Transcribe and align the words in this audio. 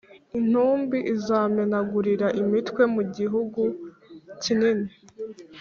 intumbi 0.39 0.97
Izamenagurira 1.13 2.27
imitwe 2.41 2.83
mu 2.93 3.01
gihugu 3.17 3.61
kinini 4.41 4.89